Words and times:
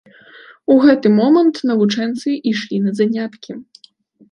У 0.75 0.77
гэты 0.85 1.11
момант 1.19 1.61
навучэнцы 1.73 2.29
ішлі 2.55 2.83
на 2.89 2.97
заняткі. 3.03 3.51